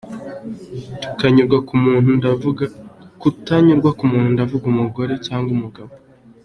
kutanyurwa 1.09 1.57
kumuntu 3.99 4.29
ndavuga 4.49 4.55
umugore 4.71 5.13
cg 5.25 5.45
umugabo. 5.57 5.93